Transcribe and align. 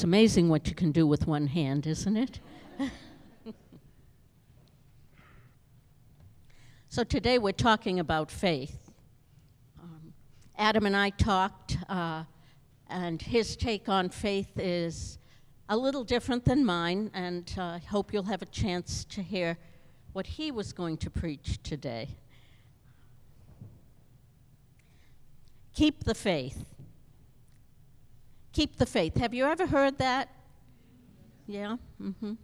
It's 0.00 0.04
amazing 0.06 0.48
what 0.48 0.66
you 0.66 0.74
can 0.74 0.92
do 0.92 1.06
with 1.06 1.26
one 1.26 1.46
hand, 1.46 1.86
isn't 1.86 2.16
it? 2.16 2.40
so 6.88 7.04
today 7.04 7.36
we're 7.36 7.52
talking 7.52 8.00
about 8.00 8.30
faith. 8.30 8.90
Um, 9.78 10.14
Adam 10.56 10.86
and 10.86 10.96
I 10.96 11.10
talked, 11.10 11.76
uh, 11.86 12.24
and 12.88 13.20
his 13.20 13.56
take 13.56 13.90
on 13.90 14.08
faith 14.08 14.58
is 14.58 15.18
a 15.68 15.76
little 15.76 16.04
different 16.04 16.46
than 16.46 16.64
mine, 16.64 17.10
and 17.12 17.52
uh, 17.58 17.62
I 17.62 17.82
hope 17.86 18.14
you'll 18.14 18.22
have 18.22 18.40
a 18.40 18.46
chance 18.46 19.04
to 19.04 19.20
hear 19.20 19.58
what 20.14 20.26
he 20.26 20.50
was 20.50 20.72
going 20.72 20.96
to 20.96 21.10
preach 21.10 21.62
today. 21.62 22.08
Keep 25.74 26.04
the 26.04 26.14
faith. 26.14 26.64
Keep 28.52 28.76
the 28.78 28.86
faith. 28.86 29.16
Have 29.16 29.32
you 29.32 29.44
ever 29.46 29.66
heard 29.66 29.98
that? 29.98 30.28
Yeah? 31.46 31.76
Mm-hmm. 32.02 32.34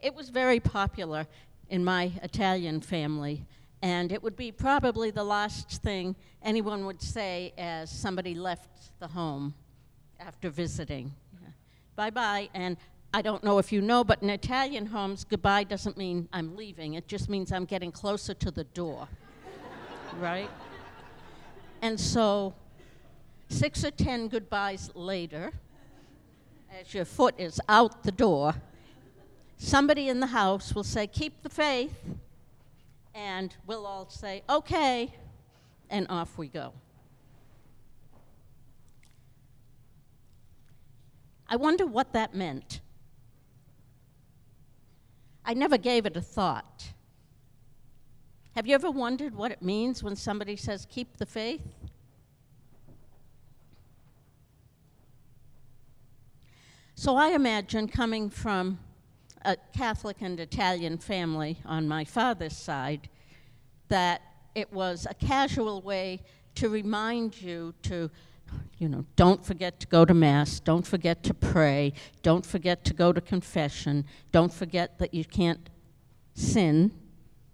It 0.00 0.14
was 0.14 0.28
very 0.28 0.60
popular 0.60 1.26
in 1.68 1.84
my 1.84 2.12
Italian 2.22 2.80
family, 2.80 3.44
and 3.82 4.12
it 4.12 4.22
would 4.22 4.36
be 4.36 4.52
probably 4.52 5.10
the 5.10 5.24
last 5.24 5.82
thing 5.82 6.16
anyone 6.42 6.86
would 6.86 7.00
say 7.00 7.52
as 7.56 7.90
somebody 7.90 8.34
left 8.34 8.98
the 8.98 9.08
home 9.08 9.54
after 10.20 10.50
visiting. 10.50 11.12
Bye 11.96 12.10
bye. 12.10 12.48
And 12.54 12.76
I 13.14 13.20
don't 13.22 13.44
know 13.44 13.58
if 13.58 13.72
you 13.72 13.82
know, 13.82 14.04
but 14.04 14.22
in 14.22 14.30
Italian 14.30 14.86
homes, 14.86 15.24
goodbye 15.24 15.64
doesn't 15.64 15.98
mean 15.98 16.28
I'm 16.32 16.56
leaving, 16.56 16.94
it 16.94 17.06
just 17.06 17.28
means 17.28 17.52
I'm 17.52 17.64
getting 17.64 17.92
closer 17.92 18.34
to 18.34 18.50
the 18.50 18.64
door. 18.64 19.08
right? 20.18 20.50
And 21.82 21.98
so, 21.98 22.54
six 23.52 23.84
or 23.84 23.90
ten 23.90 24.28
goodbyes 24.28 24.90
later, 24.94 25.52
as 26.80 26.92
your 26.94 27.04
foot 27.04 27.34
is 27.38 27.60
out 27.68 28.02
the 28.02 28.12
door, 28.12 28.54
somebody 29.58 30.08
in 30.08 30.20
the 30.20 30.28
house 30.28 30.74
will 30.74 30.84
say, 30.84 31.06
Keep 31.06 31.42
the 31.42 31.50
faith. 31.50 31.94
And 33.14 33.54
we'll 33.66 33.86
all 33.86 34.08
say, 34.08 34.42
Okay. 34.48 35.14
And 35.90 36.06
off 36.08 36.38
we 36.38 36.48
go. 36.48 36.72
I 41.48 41.56
wonder 41.56 41.84
what 41.84 42.14
that 42.14 42.34
meant. 42.34 42.80
I 45.44 45.52
never 45.54 45.76
gave 45.76 46.06
it 46.06 46.16
a 46.16 46.20
thought. 46.20 46.92
Have 48.54 48.66
you 48.66 48.74
ever 48.74 48.90
wondered 48.90 49.34
what 49.34 49.50
it 49.50 49.60
means 49.60 50.02
when 50.02 50.14
somebody 50.14 50.56
says, 50.56 50.86
keep 50.90 51.16
the 51.16 51.26
faith? 51.26 51.62
So 57.02 57.16
I 57.16 57.30
imagine 57.30 57.88
coming 57.88 58.30
from 58.30 58.78
a 59.44 59.56
Catholic 59.76 60.18
and 60.20 60.38
Italian 60.38 60.98
family 60.98 61.58
on 61.64 61.88
my 61.88 62.04
father's 62.04 62.56
side 62.56 63.08
that 63.88 64.22
it 64.54 64.72
was 64.72 65.04
a 65.10 65.14
casual 65.14 65.80
way 65.82 66.20
to 66.54 66.68
remind 66.68 67.42
you 67.42 67.74
to 67.82 68.08
you 68.78 68.88
know, 68.88 69.04
don't 69.16 69.44
forget 69.44 69.80
to 69.80 69.88
go 69.88 70.04
to 70.04 70.14
Mass, 70.14 70.60
don't 70.60 70.86
forget 70.86 71.24
to 71.24 71.34
pray, 71.34 71.92
don't 72.22 72.46
forget 72.46 72.84
to 72.84 72.94
go 72.94 73.12
to 73.12 73.20
confession, 73.20 74.04
don't 74.30 74.52
forget 74.52 75.00
that 75.00 75.12
you 75.12 75.24
can't 75.24 75.70
sin, 76.34 76.92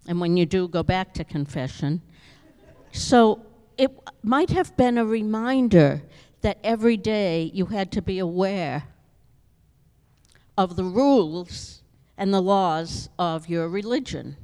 and 0.07 0.21
when 0.21 0.37
you 0.37 0.45
do, 0.45 0.69
go 0.69 0.83
back 0.83 1.15
to 1.15 1.25
confession. 1.25 2.03
So 2.93 3.41
it 3.79 3.99
might 4.23 4.51
have 4.51 4.77
been 4.77 4.99
a 4.99 5.07
reminder 5.07 6.03
that 6.43 6.59
every 6.63 6.99
day 6.99 7.51
you 7.55 7.65
had 7.65 7.91
to 7.93 8.03
be 8.03 8.19
aware 8.19 8.85
of 10.59 10.75
the 10.75 10.85
rules 10.85 11.83
and 12.19 12.35
the 12.35 12.43
laws 12.43 13.09
of 13.17 13.49
your 13.49 13.69
religion. 13.69 14.37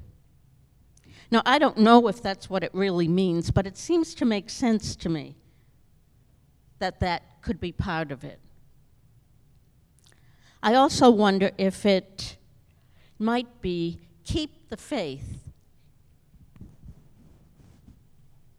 Now, 1.29 1.43
I 1.45 1.59
don't 1.59 1.79
know 1.79 2.07
if 2.07 2.23
that's 2.23 2.49
what 2.49 2.63
it 2.63 2.71
really 2.73 3.09
means, 3.09 3.51
but 3.51 3.67
it 3.67 3.77
seems 3.77 4.15
to 4.15 4.25
make 4.25 4.49
sense 4.49 4.95
to 4.95 5.09
me 5.09 5.35
that 6.79 7.01
that 7.01 7.43
could 7.43 7.59
be 7.59 7.73
part 7.73 8.13
of 8.13 8.23
it. 8.23 8.39
I 10.63 10.75
also 10.75 11.11
wonder 11.11 11.51
if 11.59 11.85
it 11.85 12.37
might 13.19 13.61
be 13.61 13.99
keep 14.23 14.69
the 14.69 14.77
faith. 14.77 15.51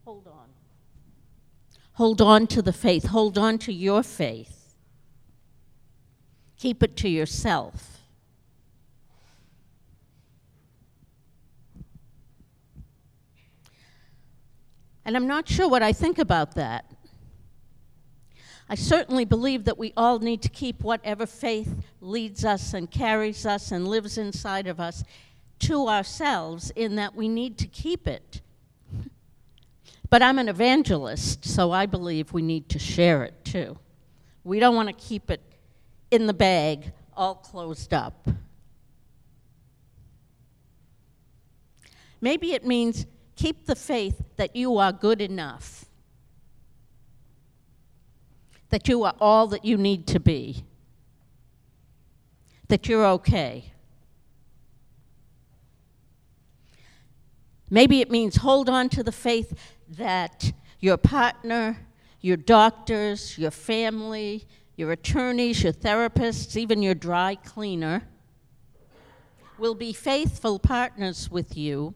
Hold 0.04 0.28
on. 0.28 0.50
Hold 1.94 2.22
on 2.22 2.48
to 2.48 2.62
the 2.62 2.74
faith. 2.74 3.06
Hold 3.06 3.38
on 3.38 3.58
to 3.60 3.72
your 3.72 4.04
faith. 4.04 4.55
Keep 6.66 6.82
it 6.82 6.96
to 6.98 7.08
yourself. 7.08 8.00
And 15.06 15.16
I'm 15.16 15.28
not 15.28 15.48
sure 15.48 15.70
what 15.70 15.84
I 15.84 15.94
think 15.94 16.18
about 16.18 16.56
that. 16.56 16.92
I 18.68 18.74
certainly 18.74 19.26
believe 19.26 19.66
that 19.66 19.78
we 19.78 19.94
all 19.96 20.18
need 20.18 20.42
to 20.42 20.50
keep 20.50 20.82
whatever 20.82 21.28
faith 21.28 21.72
leads 22.02 22.44
us 22.44 22.74
and 22.74 22.90
carries 22.90 23.46
us 23.46 23.72
and 23.72 23.88
lives 23.88 24.18
inside 24.18 24.66
of 24.66 24.80
us 24.80 25.04
to 25.60 25.88
ourselves, 25.88 26.72
in 26.72 26.96
that 26.96 27.14
we 27.14 27.28
need 27.28 27.60
to 27.60 27.68
keep 27.68 28.08
it. 28.08 28.42
But 30.10 30.24
I'm 30.24 30.40
an 30.40 30.50
evangelist, 30.50 31.46
so 31.46 31.72
I 31.72 31.86
believe 31.86 32.34
we 32.34 32.42
need 32.42 32.70
to 32.70 32.80
share 32.80 33.24
it 33.24 33.46
too. 33.46 33.78
We 34.44 34.60
don't 34.60 34.76
want 34.76 34.90
to 34.90 34.94
keep 34.94 35.30
it 35.30 35.42
in 36.16 36.26
the 36.26 36.34
bag, 36.34 36.92
all 37.16 37.36
closed 37.36 37.94
up. 37.94 38.28
Maybe 42.20 42.54
it 42.54 42.66
means 42.66 43.06
keep 43.36 43.68
the 43.68 43.76
faith 43.76 44.24
that 44.38 44.56
you 44.56 44.78
are 44.78 44.92
good 44.92 45.22
enough 45.22 45.86
that 48.76 48.90
you 48.90 49.04
are 49.04 49.16
all 49.22 49.48
that 49.48 49.64
you 49.64 49.78
need 49.78 50.06
to 50.08 50.20
be, 50.20 50.66
that 52.68 52.90
you're 52.90 53.06
okay. 53.06 53.72
Maybe 57.70 58.02
it 58.02 58.12
means 58.12 58.36
hold 58.36 58.70
on 58.70 58.90
to 58.90 59.02
the 59.02 59.14
faith 59.14 59.54
that 59.90 60.52
your 60.82 60.98
partner, 60.98 61.88
your 62.20 62.36
doctors, 62.36 63.38
your 63.38 63.52
family, 63.52 64.46
your 64.76 64.92
attorneys, 64.92 65.64
your 65.64 65.74
therapists, 65.74 66.58
even 66.58 66.82
your 66.82 66.96
dry 66.96 67.36
cleaner 67.36 68.04
will 69.58 69.76
be 69.76 69.94
faithful 69.94 70.60
partners 70.60 71.32
with 71.32 71.56
you 71.56 71.94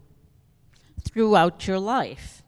throughout 1.04 1.68
your 1.68 1.80
life. 1.80 2.44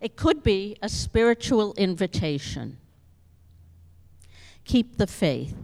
It 0.00 0.16
could 0.16 0.42
be 0.42 0.76
a 0.80 0.88
spiritual 0.88 1.74
invitation. 1.74 2.78
Keep 4.64 4.96
the 4.96 5.06
faith. 5.06 5.54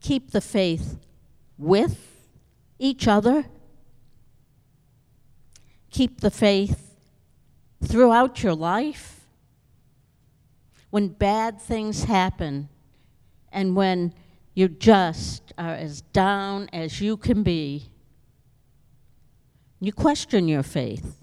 Keep 0.00 0.30
the 0.30 0.40
faith 0.40 0.98
with 1.58 2.26
each 2.78 3.06
other. 3.06 3.44
Keep 5.90 6.20
the 6.20 6.30
faith 6.30 6.91
throughout 7.84 8.42
your 8.42 8.54
life. 8.54 9.26
When 10.90 11.08
bad 11.08 11.60
things 11.60 12.04
happen 12.04 12.68
and 13.50 13.74
when 13.74 14.14
you 14.54 14.68
just 14.68 15.52
are 15.56 15.74
as 15.74 16.02
down 16.12 16.68
as 16.72 17.00
you 17.00 17.16
can 17.16 17.42
be, 17.42 17.88
you 19.80 19.92
question 19.92 20.48
your 20.48 20.62
faith. 20.62 21.22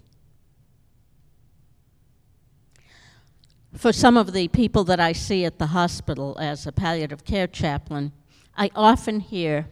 for 3.80 3.94
some 3.94 4.18
of 4.18 4.34
the 4.34 4.48
people 4.50 4.84
that 4.84 5.00
I 5.00 5.14
see 5.14 5.46
at 5.46 5.60
the 5.60 5.68
hospital 5.68 6.38
as 6.40 6.66
a 6.66 6.72
palliative 6.72 7.24
care 7.24 7.48
chaplain, 7.48 8.12
I 8.58 8.72
often 8.76 9.20
hear, 9.20 9.70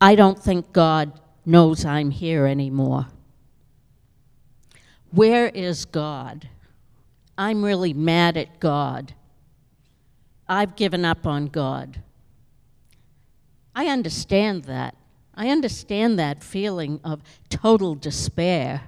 I 0.00 0.14
don't 0.14 0.42
think 0.42 0.72
God 0.72 1.20
knows 1.44 1.84
I'm 1.84 2.10
here 2.10 2.46
anymore. 2.46 3.06
Where 5.10 5.48
is 5.48 5.84
God? 5.84 6.48
I'm 7.36 7.64
really 7.64 7.92
mad 7.92 8.36
at 8.36 8.60
God. 8.60 9.14
I've 10.48 10.76
given 10.76 11.04
up 11.04 11.26
on 11.26 11.46
God. 11.46 12.02
I 13.74 13.86
understand 13.86 14.64
that. 14.64 14.96
I 15.34 15.50
understand 15.50 16.18
that 16.18 16.42
feeling 16.42 17.00
of 17.04 17.22
total 17.48 17.94
despair. 17.94 18.82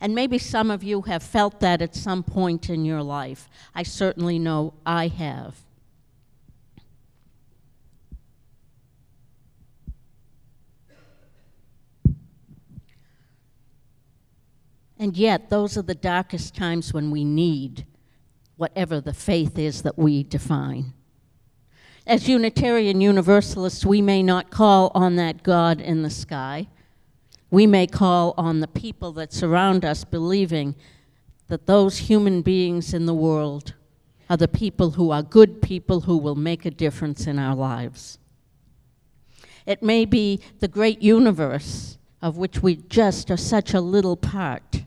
And 0.00 0.14
maybe 0.14 0.38
some 0.38 0.70
of 0.70 0.82
you 0.82 1.02
have 1.02 1.22
felt 1.22 1.60
that 1.60 1.82
at 1.82 1.94
some 1.94 2.22
point 2.22 2.70
in 2.70 2.84
your 2.84 3.02
life. 3.02 3.48
I 3.74 3.82
certainly 3.82 4.38
know 4.38 4.74
I 4.86 5.08
have. 5.08 5.56
And 14.98 15.16
yet, 15.16 15.50
those 15.50 15.76
are 15.76 15.82
the 15.82 15.94
darkest 15.94 16.54
times 16.54 16.94
when 16.94 17.10
we 17.10 17.24
need 17.24 17.86
whatever 18.56 19.00
the 19.00 19.14
faith 19.14 19.58
is 19.58 19.82
that 19.82 19.98
we 19.98 20.22
define. 20.22 20.92
As 22.06 22.28
Unitarian 22.28 23.00
Universalists, 23.00 23.84
we 23.84 24.02
may 24.02 24.22
not 24.22 24.50
call 24.50 24.92
on 24.94 25.16
that 25.16 25.42
God 25.42 25.80
in 25.80 26.02
the 26.02 26.10
sky. 26.10 26.68
We 27.50 27.66
may 27.66 27.86
call 27.86 28.34
on 28.36 28.60
the 28.60 28.68
people 28.68 29.12
that 29.12 29.32
surround 29.32 29.84
us, 29.84 30.04
believing 30.04 30.74
that 31.48 31.66
those 31.66 31.98
human 31.98 32.42
beings 32.42 32.94
in 32.94 33.06
the 33.06 33.14
world 33.14 33.74
are 34.28 34.36
the 34.36 34.48
people 34.48 34.92
who 34.92 35.10
are 35.10 35.22
good 35.22 35.60
people 35.60 36.02
who 36.02 36.16
will 36.16 36.34
make 36.34 36.64
a 36.64 36.70
difference 36.70 37.26
in 37.26 37.38
our 37.38 37.54
lives. 37.54 38.18
It 39.66 39.82
may 39.82 40.04
be 40.04 40.40
the 40.60 40.68
great 40.68 41.02
universe 41.02 41.98
of 42.24 42.38
which 42.38 42.62
we 42.62 42.74
just 42.74 43.30
are 43.30 43.36
such 43.36 43.74
a 43.74 43.80
little 43.82 44.16
part 44.16 44.84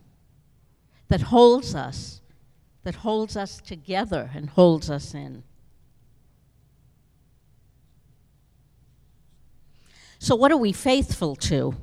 that 1.07 1.21
holds 1.21 1.75
us, 1.75 2.19
that 2.81 2.95
holds 2.95 3.37
us 3.37 3.61
together 3.61 4.31
and 4.33 4.49
holds 4.49 4.89
us 4.89 5.13
in. 5.13 5.43
So, 10.17 10.35
what 10.35 10.51
are 10.51 10.57
we 10.57 10.73
faithful 10.73 11.35
to? 11.35 11.75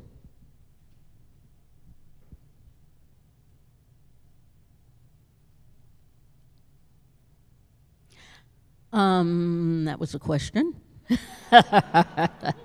Um, 8.93 9.85
that 9.85 10.01
was 10.01 10.17
a 10.17 10.19
question. 10.19 10.75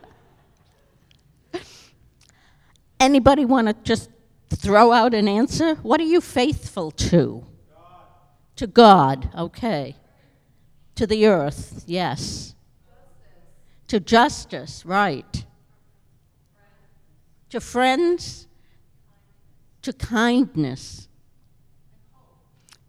Anybody 2.99 3.45
want 3.45 3.67
to 3.67 3.75
just 3.83 4.09
throw 4.49 4.91
out 4.91 5.13
an 5.13 5.27
answer? 5.27 5.75
What 5.75 6.01
are 6.01 6.05
you 6.05 6.21
faithful 6.21 6.91
to? 6.91 7.45
God. 7.73 7.85
To 8.57 8.67
God, 8.67 9.29
okay. 9.37 9.95
To 10.95 11.07
the 11.07 11.27
earth, 11.27 11.83
yes. 11.87 12.19
Justice. 12.19 12.55
To 13.87 13.99
justice, 13.99 14.85
right. 14.85 15.45
To 17.51 17.59
friends, 17.61 18.47
to 19.81 19.93
kindness, 19.93 21.07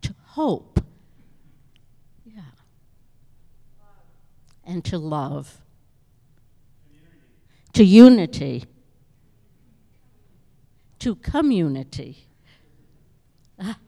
to 0.03 0.15
hope, 0.27 0.85
yeah, 2.25 2.43
and 4.65 4.85
to 4.85 4.99
love, 4.99 5.63
to 7.73 7.85
unity 7.85 8.65
to 11.01 11.17
community. 11.17 12.27
Ah, 13.59 13.79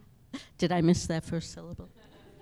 did 0.58 0.72
I 0.72 0.80
miss 0.80 1.06
that 1.06 1.24
first 1.24 1.52
syllable? 1.52 1.88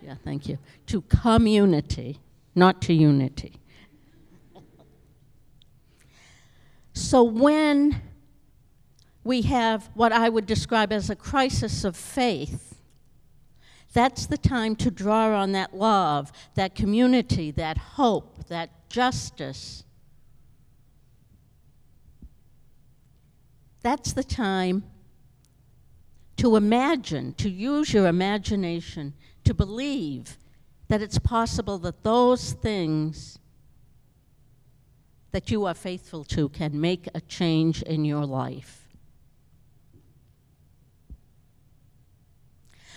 Yeah, 0.03 0.15
thank 0.25 0.49
you. 0.49 0.59
To 0.87 1.03
community, 1.03 2.19
not 2.55 2.81
to 2.83 2.95
unity. 2.95 3.61
So 6.93 7.23
when 7.23 8.01
we 9.23 9.43
have 9.43 9.91
what 9.95 10.13
I 10.13 10.29
would 10.29 10.47
describe 10.47 10.93
as 10.93 11.11
a 11.11 11.17
crisis 11.17 11.85
of 11.85 11.97
faith, 11.97 12.79
that's 13.93 14.27
the 14.27 14.39
time 14.39 14.77
to 14.77 14.91
draw 14.91 15.35
on 15.35 15.53
that 15.53 15.75
love, 15.75 16.33
that 16.55 16.75
community, 16.75 17.51
that 17.53 17.77
hope, 17.77 18.47
that 18.49 18.89
justice 18.89 19.85
That's 23.83 24.13
the 24.13 24.25
time 24.25 24.85
to 26.37 26.57
imagine, 26.57 27.35
to 27.35 27.51
use 27.51 27.93
your 27.93 28.07
imagination, 28.07 29.15
to 29.45 29.55
believe 29.55 30.39
that 30.89 31.03
it's 31.03 31.19
possible 31.19 31.79
that 31.79 32.03
those 32.03 32.53
things 32.53 33.39
that 35.31 35.51
you 35.51 35.65
are 35.65 35.75
faithful 35.75 36.25
to 36.25 36.49
can 36.49 36.81
make 36.81 37.09
a 37.15 37.21
change 37.21 37.83
in 37.83 38.05
your 38.05 38.27
life. 38.27 38.89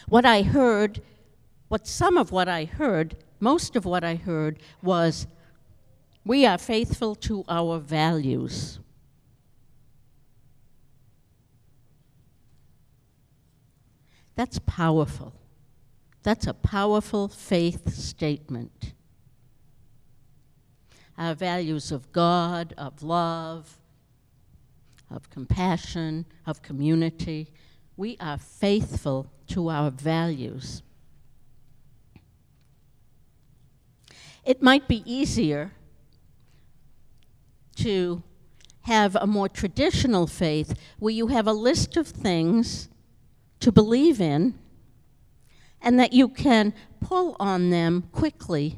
What 0.07 0.25
I 0.25 0.41
heard, 0.41 1.01
what 1.67 1.87
some 1.87 2.17
of 2.17 2.31
what 2.31 2.49
I 2.49 2.65
heard, 2.65 3.15
most 3.39 3.75
of 3.75 3.85
what 3.85 4.03
I 4.03 4.15
heard 4.15 4.59
was 4.81 5.27
we 6.25 6.45
are 6.45 6.57
faithful 6.57 7.15
to 7.15 7.43
our 7.47 7.77
values. 7.79 8.79
That's 14.35 14.59
powerful. 14.59 15.33
That's 16.23 16.47
a 16.47 16.53
powerful 16.53 17.27
faith 17.27 17.93
statement. 17.93 18.93
Our 21.17 21.35
values 21.35 21.91
of 21.91 22.11
God, 22.11 22.73
of 22.77 23.03
love, 23.03 23.77
of 25.11 25.29
compassion, 25.29 26.25
of 26.47 26.61
community, 26.61 27.51
we 27.95 28.17
are 28.19 28.37
faithful 28.37 29.31
to 29.47 29.69
our 29.69 29.91
values. 29.91 30.81
It 34.43 34.61
might 34.61 34.87
be 34.87 35.03
easier 35.05 35.71
to 37.77 38.23
have 38.81 39.15
a 39.15 39.27
more 39.27 39.47
traditional 39.47 40.27
faith 40.27 40.73
where 40.99 41.13
you 41.13 41.27
have 41.27 41.47
a 41.47 41.53
list 41.53 41.95
of 41.95 42.07
things 42.07 42.89
to 43.63 43.71
believe 43.71 44.19
in, 44.19 44.53
and 45.81 45.97
that 45.97 46.11
you 46.11 46.27
can 46.27 46.73
pull 46.99 47.37
on 47.39 47.69
them 47.69 48.03
quickly 48.11 48.77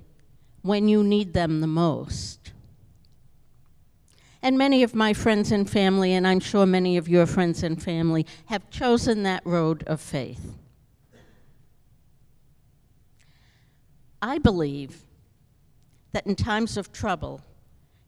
when 0.61 0.87
you 0.87 1.03
need 1.03 1.33
them 1.33 1.59
the 1.59 1.67
most. 1.67 2.51
And 4.43 4.59
many 4.59 4.83
of 4.83 4.93
my 4.93 5.11
friends 5.11 5.51
and 5.51 5.67
family, 5.67 6.13
and 6.13 6.27
I'm 6.27 6.39
sure 6.39 6.67
many 6.67 6.97
of 6.97 7.09
your 7.09 7.25
friends 7.25 7.63
and 7.63 7.81
family, 7.81 8.27
have 8.45 8.69
chosen 8.69 9.23
that 9.23 9.43
road 9.43 9.83
of 9.87 9.99
faith. 9.99 10.53
I 14.21 14.37
believe 14.37 15.03
that 16.11 16.27
in 16.27 16.35
times 16.35 16.77
of 16.77 16.91
trouble, 16.91 17.41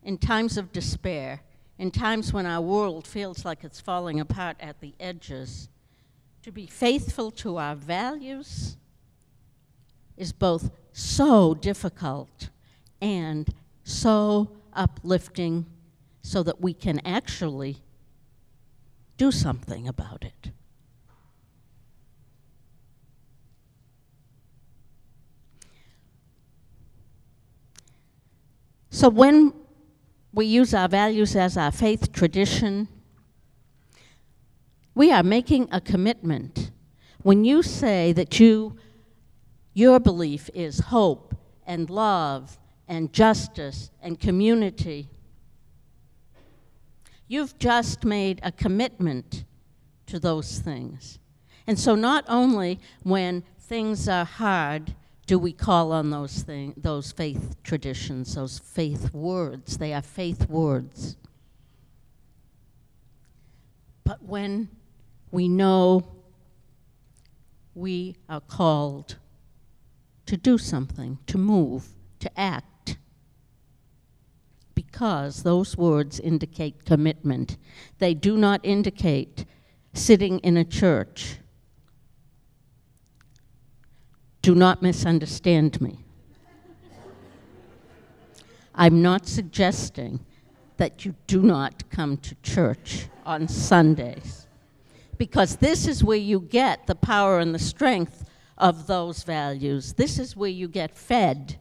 in 0.03 0.19
times 0.19 0.57
of 0.57 0.71
despair, 0.71 1.41
in 1.79 1.89
times 1.89 2.31
when 2.31 2.45
our 2.45 2.61
world 2.61 3.07
feels 3.07 3.43
like 3.45 3.63
it's 3.63 3.81
falling 3.81 4.19
apart 4.19 4.57
at 4.59 4.79
the 4.79 4.93
edges, 4.99 5.69
to 6.47 6.51
be 6.53 6.65
faithful 6.65 7.29
to 7.29 7.57
our 7.57 7.75
values 7.75 8.77
is 10.15 10.31
both 10.31 10.71
so 10.93 11.53
difficult 11.53 12.47
and 13.01 13.53
so 13.83 14.49
uplifting 14.71 15.65
so 16.21 16.41
that 16.41 16.61
we 16.61 16.73
can 16.73 17.01
actually 17.05 17.75
do 19.17 19.29
something 19.29 19.89
about 19.89 20.23
it. 20.23 20.51
So 28.89 29.09
when 29.09 29.51
we 30.31 30.45
use 30.45 30.73
our 30.73 30.87
values 30.87 31.35
as 31.35 31.57
our 31.57 31.73
faith 31.73 32.13
tradition, 32.13 32.87
we 34.97 35.11
are 35.11 35.23
making 35.23 35.69
a 35.71 35.79
commitment. 35.79 36.71
When 37.21 37.45
you 37.45 37.61
say 37.61 38.13
that 38.13 38.39
you, 38.39 38.77
your 39.73 39.99
belief 39.99 40.49
is 40.55 40.79
hope 40.79 41.35
and 41.67 41.89
love 41.89 42.57
and 42.87 43.13
justice 43.13 43.91
and 44.01 44.19
community, 44.19 45.09
you've 47.27 47.57
just 47.59 48.03
made 48.03 48.39
a 48.41 48.51
commitment 48.51 49.45
to 50.07 50.19
those 50.19 50.59
things. 50.59 51.19
And 51.67 51.77
so, 51.77 51.93
not 51.93 52.25
only 52.27 52.79
when 53.03 53.43
things 53.59 54.09
are 54.09 54.25
hard 54.25 54.95
do 55.27 55.37
we 55.37 55.51
call 55.51 55.91
on 55.91 56.09
those 56.09 56.41
things, 56.41 56.73
those 56.77 57.11
faith 57.11 57.57
traditions, 57.61 58.35
those 58.35 58.59
faith 58.59 59.13
words, 59.13 59.77
they 59.77 59.93
are 59.93 60.01
faith 60.01 60.49
words. 60.49 61.17
But 64.05 64.23
when 64.23 64.69
we 65.37 65.47
know 65.47 66.03
we 67.75 68.15
are 68.27 68.41
called 68.41 69.17
to 70.25 70.35
do 70.35 70.57
something, 70.57 71.19
to 71.27 71.37
move, 71.37 71.89
to 72.17 72.39
act, 72.39 72.97
because 74.73 75.43
those 75.43 75.77
words 75.77 76.19
indicate 76.19 76.85
commitment. 76.85 77.55
They 77.99 78.15
do 78.15 78.35
not 78.35 78.61
indicate 78.63 79.45
sitting 79.93 80.39
in 80.39 80.57
a 80.57 80.65
church. 80.65 81.35
Do 84.41 84.55
not 84.55 84.81
misunderstand 84.81 85.79
me. 85.79 85.99
I'm 88.73 89.03
not 89.03 89.27
suggesting 89.27 90.19
that 90.77 91.05
you 91.05 91.13
do 91.27 91.43
not 91.43 91.87
come 91.91 92.17
to 92.17 92.33
church 92.41 93.05
on 93.23 93.47
Sundays 93.47 94.46
because 95.17 95.57
this 95.57 95.87
is 95.87 96.03
where 96.03 96.17
you 96.17 96.39
get 96.39 96.87
the 96.87 96.95
power 96.95 97.39
and 97.39 97.53
the 97.53 97.59
strength 97.59 98.29
of 98.57 98.87
those 98.87 99.23
values. 99.23 99.93
This 99.93 100.19
is 100.19 100.35
where 100.35 100.49
you 100.49 100.67
get 100.67 100.95
fed 100.95 101.59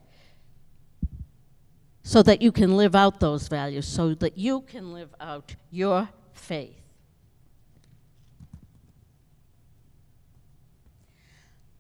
so 2.03 2.23
that 2.23 2.41
you 2.41 2.53
can 2.53 2.77
live 2.77 2.95
out 2.95 3.19
those 3.19 3.49
values, 3.49 3.87
so 3.87 4.15
that 4.15 4.39
you 4.39 4.61
can 4.61 4.93
live 4.93 5.15
out 5.21 5.57
your 5.71 6.09
faith. 6.33 6.81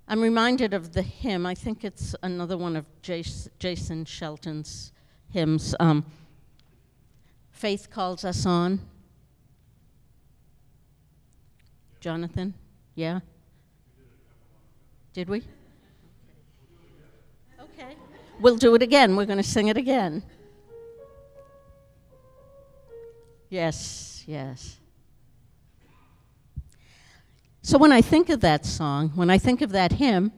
I'm 0.08 0.20
reminded 0.20 0.72
of 0.74 0.92
the 0.92 1.02
hymn, 1.02 1.46
I 1.46 1.54
think 1.54 1.84
it's 1.84 2.14
another 2.22 2.56
one 2.56 2.76
of 2.76 2.86
Jason 3.02 4.04
Shelton's 4.04 4.92
hymns. 5.28 5.74
Um, 5.80 6.04
Faith 7.50 7.88
calls 7.90 8.22
us 8.22 8.44
on. 8.44 8.80
Jonathan? 12.00 12.54
Yeah? 12.94 13.20
Did 15.12 15.28
we? 15.28 15.42
Okay. 17.60 17.96
We'll 18.40 18.56
do 18.56 18.74
it 18.74 18.82
again. 18.82 19.16
We're 19.16 19.26
going 19.26 19.38
to 19.38 19.42
sing 19.42 19.68
it 19.68 19.76
again. 19.76 20.22
Yes, 23.48 24.24
yes. 24.26 24.78
So 27.62 27.78
when 27.78 27.92
I 27.92 28.00
think 28.00 28.28
of 28.28 28.40
that 28.40 28.64
song, 28.64 29.10
when 29.14 29.30
I 29.30 29.38
think 29.38 29.62
of 29.62 29.72
that 29.72 29.92
hymn, 29.92 30.32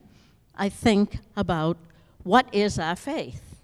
I 0.55 0.69
think 0.69 1.19
about 1.35 1.77
what 2.23 2.47
is 2.53 2.79
our 2.79 2.95
faith? 2.95 3.61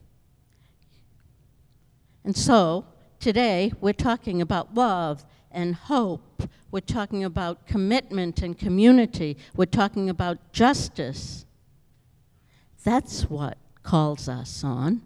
And 2.23 2.35
so 2.35 2.85
today 3.19 3.71
we're 3.81 3.93
talking 3.93 4.41
about 4.41 4.73
love 4.73 5.25
and 5.55 5.73
hope. 5.73 6.43
We're 6.69 6.81
talking 6.81 7.23
about 7.23 7.65
commitment 7.65 8.41
and 8.43 8.55
community. 8.57 9.37
We're 9.55 9.65
talking 9.65 10.09
about 10.09 10.51
justice. 10.51 11.45
That's 12.83 13.23
what 13.29 13.57
calls 13.81 14.29
us 14.29 14.63
on. 14.63 15.01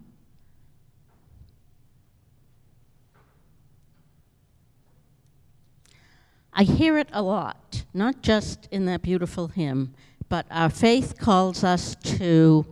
I 6.52 6.64
hear 6.64 6.98
it 6.98 7.08
a 7.12 7.22
lot, 7.22 7.84
not 7.94 8.20
just 8.20 8.68
in 8.70 8.84
that 8.86 9.02
beautiful 9.02 9.48
hymn, 9.48 9.94
but 10.28 10.46
our 10.50 10.68
faith 10.68 11.16
calls 11.18 11.64
us 11.64 11.94
to, 12.18 12.66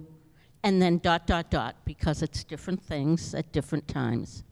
and 0.63 0.83
then 0.83 0.99
dot, 0.99 1.27
dot, 1.27 1.51
dot, 1.51 1.77
because 1.85 2.21
it's 2.23 2.43
different 2.45 2.83
things 2.83 3.35
at 3.35 3.51
different 3.53 3.87
times. 3.89 4.43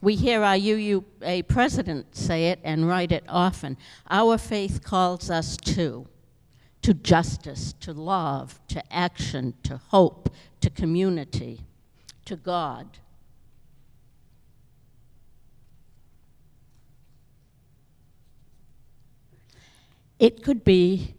We 0.00 0.14
hear 0.14 0.42
our 0.42 0.56
UUA 0.56 1.48
president 1.48 2.14
say 2.14 2.50
it 2.50 2.60
and 2.62 2.86
write 2.86 3.10
it 3.10 3.24
often. 3.28 3.76
Our 4.08 4.38
faith 4.38 4.82
calls 4.84 5.30
us 5.30 5.56
to 5.58 6.06
to 6.82 6.94
justice, 6.94 7.74
to 7.80 7.92
love, 7.92 8.60
to 8.68 8.82
action, 8.92 9.54
to 9.64 9.76
hope, 9.76 10.30
to 10.60 10.70
community, 10.70 11.60
to 12.24 12.36
God. 12.36 12.98
It 20.18 20.42
could 20.42 20.64
be 20.64 21.14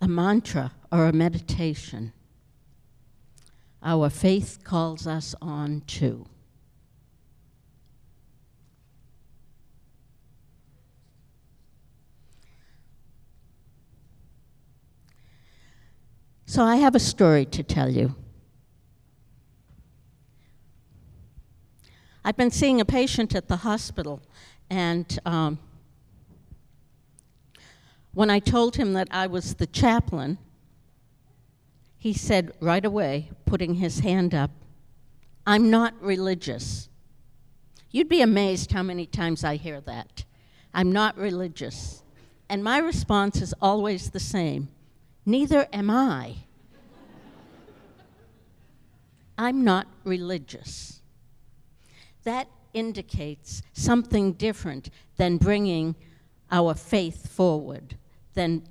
a 0.00 0.08
mantra 0.08 0.72
or 0.90 1.06
a 1.06 1.12
meditation. 1.12 2.12
Our 3.82 4.10
faith 4.10 4.58
calls 4.64 5.06
us 5.06 5.34
on 5.40 5.82
to. 5.86 6.26
So 16.52 16.62
I 16.62 16.76
have 16.76 16.94
a 16.94 17.00
story 17.00 17.46
to 17.46 17.62
tell 17.62 17.88
you. 17.88 18.14
I've 22.26 22.36
been 22.36 22.50
seeing 22.50 22.78
a 22.78 22.84
patient 22.84 23.34
at 23.34 23.48
the 23.48 23.56
hospital, 23.56 24.20
and 24.68 25.18
um, 25.24 25.58
when 28.12 28.28
I 28.28 28.38
told 28.38 28.76
him 28.76 28.92
that 28.92 29.08
I 29.10 29.28
was 29.28 29.54
the 29.54 29.66
chaplain, 29.66 30.36
he 31.96 32.12
said 32.12 32.52
right 32.60 32.84
away, 32.84 33.30
putting 33.46 33.76
his 33.76 34.00
hand 34.00 34.34
up, 34.34 34.50
I'm 35.46 35.70
not 35.70 35.94
religious. 36.02 36.90
You'd 37.90 38.10
be 38.10 38.20
amazed 38.20 38.72
how 38.72 38.82
many 38.82 39.06
times 39.06 39.42
I 39.42 39.56
hear 39.56 39.80
that. 39.80 40.26
I'm 40.74 40.92
not 40.92 41.16
religious. 41.16 42.02
And 42.50 42.62
my 42.62 42.76
response 42.76 43.40
is 43.40 43.54
always 43.62 44.10
the 44.10 44.20
same 44.20 44.68
Neither 45.24 45.68
am 45.72 45.90
I. 45.90 46.34
I'm 49.38 49.64
not 49.64 49.86
religious. 50.04 51.00
That 52.24 52.48
indicates 52.74 53.62
something 53.72 54.32
different 54.32 54.90
than 55.16 55.36
bringing 55.36 55.94
our 56.50 56.74
faith 56.74 57.28
forward, 57.30 57.96
than 58.34 58.62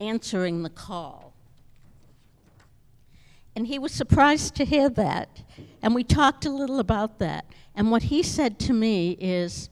answering 0.00 0.62
the 0.62 0.70
call. 0.70 1.34
And 3.56 3.66
he 3.66 3.78
was 3.78 3.92
surprised 3.92 4.54
to 4.56 4.64
hear 4.64 4.88
that. 4.90 5.42
And 5.82 5.94
we 5.94 6.04
talked 6.04 6.46
a 6.46 6.50
little 6.50 6.78
about 6.78 7.18
that. 7.18 7.44
And 7.74 7.90
what 7.90 8.04
he 8.04 8.22
said 8.22 8.58
to 8.60 8.72
me 8.72 9.16
is 9.20 9.68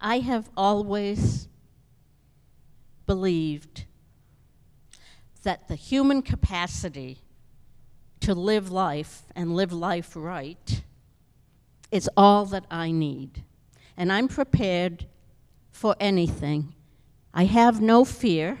I 0.00 0.18
have 0.18 0.50
always 0.56 1.48
believed 3.06 3.84
that 5.42 5.68
the 5.68 5.74
human 5.74 6.22
capacity 6.22 7.18
to 8.20 8.34
live 8.34 8.70
life 8.70 9.22
and 9.34 9.54
live 9.54 9.72
life 9.72 10.12
right 10.14 10.82
is 11.90 12.08
all 12.16 12.44
that 12.46 12.64
I 12.70 12.90
need. 12.90 13.44
And 13.96 14.12
I'm 14.12 14.28
prepared 14.28 15.06
for 15.70 15.96
anything. 15.98 16.74
I 17.32 17.44
have 17.44 17.80
no 17.80 18.04
fear. 18.04 18.58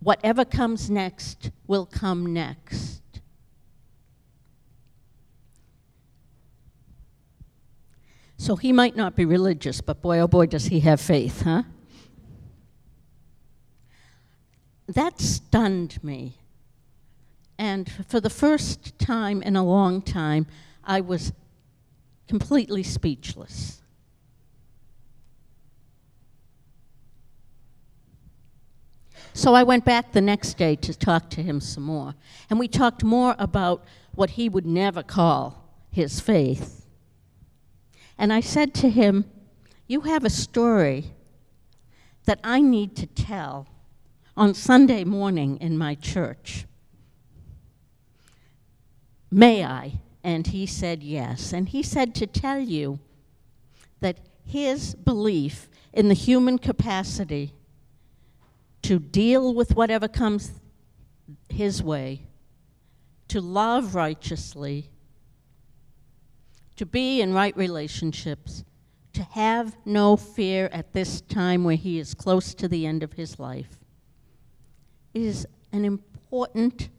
Whatever 0.00 0.44
comes 0.44 0.90
next 0.90 1.50
will 1.66 1.86
come 1.86 2.32
next. 2.32 3.02
So 8.36 8.56
he 8.56 8.72
might 8.72 8.96
not 8.96 9.16
be 9.16 9.24
religious, 9.24 9.80
but 9.80 10.02
boy, 10.02 10.18
oh 10.18 10.28
boy, 10.28 10.46
does 10.46 10.66
he 10.66 10.80
have 10.80 11.00
faith, 11.00 11.42
huh? 11.42 11.62
That 14.86 15.20
stunned 15.20 16.02
me. 16.02 16.38
And 17.58 17.90
for 18.08 18.20
the 18.20 18.30
first 18.30 18.98
time 18.98 19.42
in 19.42 19.56
a 19.56 19.64
long 19.64 20.02
time, 20.02 20.46
I 20.82 21.00
was 21.00 21.32
completely 22.28 22.82
speechless. 22.82 23.80
So 29.32 29.54
I 29.54 29.64
went 29.64 29.84
back 29.84 30.12
the 30.12 30.20
next 30.20 30.54
day 30.54 30.76
to 30.76 30.96
talk 30.96 31.28
to 31.30 31.42
him 31.42 31.60
some 31.60 31.82
more. 31.82 32.14
And 32.48 32.58
we 32.58 32.68
talked 32.68 33.02
more 33.02 33.34
about 33.38 33.84
what 34.14 34.30
he 34.30 34.48
would 34.48 34.64
never 34.64 35.02
call 35.02 35.68
his 35.90 36.20
faith. 36.20 36.86
And 38.16 38.32
I 38.32 38.40
said 38.40 38.74
to 38.74 38.90
him, 38.90 39.24
You 39.88 40.02
have 40.02 40.24
a 40.24 40.30
story 40.30 41.06
that 42.26 42.38
I 42.44 42.60
need 42.60 42.94
to 42.96 43.06
tell 43.06 43.66
on 44.36 44.54
Sunday 44.54 45.04
morning 45.04 45.56
in 45.58 45.78
my 45.78 45.94
church. 45.94 46.66
May 49.30 49.64
I? 49.64 50.00
And 50.22 50.46
he 50.46 50.66
said 50.66 51.02
yes. 51.02 51.52
And 51.52 51.68
he 51.68 51.82
said 51.82 52.14
to 52.16 52.26
tell 52.26 52.58
you 52.58 52.98
that 54.00 54.18
his 54.44 54.94
belief 54.94 55.68
in 55.92 56.08
the 56.08 56.14
human 56.14 56.58
capacity 56.58 57.52
to 58.82 58.98
deal 58.98 59.54
with 59.54 59.74
whatever 59.74 60.08
comes 60.08 60.52
his 61.48 61.82
way, 61.82 62.26
to 63.28 63.40
love 63.40 63.94
righteously, 63.94 64.90
to 66.76 66.84
be 66.84 67.20
in 67.20 67.32
right 67.32 67.56
relationships, 67.56 68.64
to 69.12 69.22
have 69.22 69.76
no 69.84 70.16
fear 70.16 70.68
at 70.72 70.92
this 70.92 71.20
time 71.20 71.64
where 71.64 71.76
he 71.76 71.98
is 71.98 72.14
close 72.14 72.52
to 72.54 72.66
the 72.66 72.84
end 72.84 73.02
of 73.02 73.12
his 73.12 73.38
life 73.38 73.83
is 75.14 75.46
an 75.72 75.84
important 75.84 76.90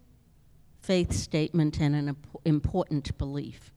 faith 0.81 1.13
statement 1.13 1.79
and 1.79 1.95
an 1.95 2.15
important 2.45 3.17
belief. 3.17 3.71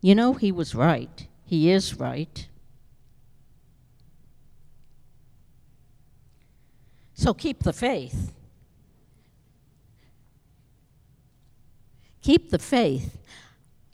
You 0.00 0.14
know, 0.14 0.34
he 0.34 0.50
was 0.50 0.74
right. 0.74 1.26
He 1.44 1.70
is 1.70 1.98
right. 1.98 2.48
So 7.14 7.32
keep 7.32 7.62
the 7.62 7.72
faith. 7.72 8.32
Keep 12.22 12.50
the 12.50 12.58
faith. 12.58 13.18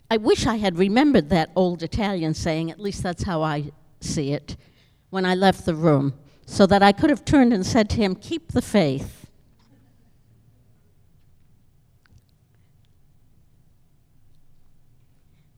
I 0.09 0.17
wish 0.17 0.47
I 0.47 0.55
had 0.55 0.77
remembered 0.77 1.29
that 1.29 1.51
old 1.55 1.83
Italian 1.83 2.33
saying, 2.33 2.71
at 2.71 2.79
least 2.79 3.03
that's 3.03 3.23
how 3.23 3.43
I 3.43 3.71
see 4.01 4.31
it, 4.31 4.55
when 5.09 5.25
I 5.25 5.35
left 5.35 5.65
the 5.65 5.75
room. 5.75 6.13
So 6.49 6.65
that 6.65 6.81
I 6.81 6.91
could 6.91 7.11
have 7.11 7.23
turned 7.23 7.53
and 7.53 7.63
said 7.63 7.91
to 7.91 7.97
him, 7.97 8.15
Keep 8.15 8.53
the 8.53 8.61
faith. 8.61 9.27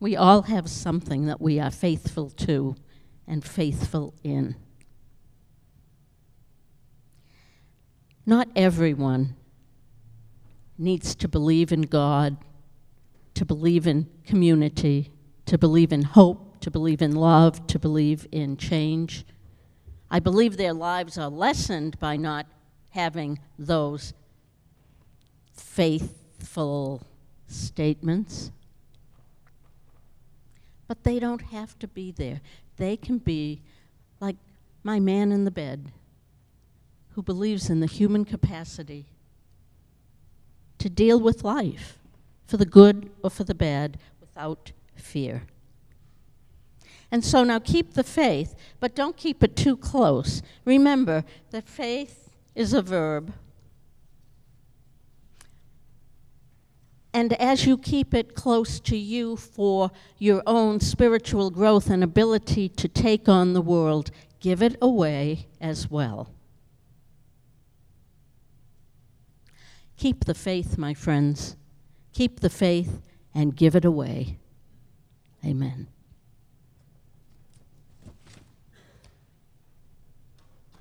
We 0.01 0.17
all 0.17 0.41
have 0.43 0.69
something 0.69 1.27
that 1.27 1.39
we 1.39 1.61
are 1.61 1.71
faithful 1.71 2.29
to 2.31 2.75
and 3.25 3.43
faithful 3.43 4.13
in. 4.21 4.57
Not 8.25 8.49
everyone 8.53 9.37
needs 10.77 11.15
to 11.15 11.29
believe 11.29 11.71
in 11.71 11.83
God, 11.83 12.35
to 13.35 13.45
believe 13.45 13.87
in 13.87 14.09
community, 14.25 15.09
to 15.45 15.57
believe 15.57 15.93
in 15.93 16.01
hope, 16.01 16.59
to 16.59 16.69
believe 16.69 17.01
in 17.01 17.15
love, 17.15 17.65
to 17.67 17.79
believe 17.79 18.27
in 18.33 18.57
change. 18.57 19.25
I 20.13 20.19
believe 20.19 20.57
their 20.57 20.73
lives 20.73 21.17
are 21.17 21.29
lessened 21.29 21.97
by 21.97 22.17
not 22.17 22.45
having 22.89 23.39
those 23.57 24.13
faithful 25.53 27.07
statements. 27.47 28.51
But 30.87 31.05
they 31.05 31.17
don't 31.17 31.43
have 31.43 31.79
to 31.79 31.87
be 31.87 32.11
there. 32.11 32.41
They 32.75 32.97
can 32.97 33.19
be 33.19 33.61
like 34.19 34.35
my 34.83 34.99
man 34.99 35.31
in 35.31 35.45
the 35.45 35.51
bed 35.51 35.93
who 37.15 37.23
believes 37.23 37.69
in 37.69 37.79
the 37.79 37.87
human 37.87 38.25
capacity 38.25 39.05
to 40.77 40.89
deal 40.89 41.21
with 41.21 41.45
life 41.45 41.97
for 42.45 42.57
the 42.57 42.65
good 42.65 43.09
or 43.23 43.29
for 43.29 43.45
the 43.45 43.55
bad 43.55 43.97
without 44.19 44.73
fear. 44.95 45.43
And 47.11 47.25
so 47.25 47.43
now 47.43 47.59
keep 47.59 47.93
the 47.93 48.03
faith, 48.03 48.55
but 48.79 48.95
don't 48.95 49.17
keep 49.17 49.43
it 49.43 49.55
too 49.55 49.75
close. 49.75 50.41
Remember 50.63 51.25
that 51.51 51.67
faith 51.67 52.29
is 52.55 52.73
a 52.73 52.81
verb. 52.81 53.33
And 57.13 57.33
as 57.33 57.65
you 57.65 57.77
keep 57.77 58.13
it 58.13 58.35
close 58.35 58.79
to 58.81 58.95
you 58.95 59.35
for 59.35 59.91
your 60.17 60.41
own 60.47 60.79
spiritual 60.79 61.51
growth 61.51 61.89
and 61.89 62.03
ability 62.03 62.69
to 62.69 62.87
take 62.87 63.27
on 63.27 63.51
the 63.51 63.61
world, 63.61 64.11
give 64.39 64.61
it 64.61 64.77
away 64.81 65.47
as 65.59 65.91
well. 65.91 66.29
Keep 69.97 70.23
the 70.25 70.33
faith, 70.33 70.77
my 70.77 70.93
friends. 70.93 71.57
Keep 72.13 72.39
the 72.39 72.49
faith 72.49 73.01
and 73.35 73.55
give 73.55 73.75
it 73.75 73.85
away. 73.85 74.39
Amen. 75.45 75.87